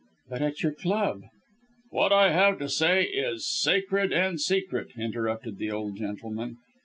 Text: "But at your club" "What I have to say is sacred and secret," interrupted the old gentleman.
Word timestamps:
"But 0.31 0.41
at 0.41 0.63
your 0.63 0.71
club" 0.71 1.25
"What 1.91 2.11
I 2.11 2.31
have 2.31 2.57
to 2.57 2.69
say 2.69 3.03
is 3.03 3.47
sacred 3.47 4.11
and 4.11 4.41
secret," 4.41 4.87
interrupted 4.97 5.59
the 5.59 5.69
old 5.71 5.97
gentleman. 5.97 6.57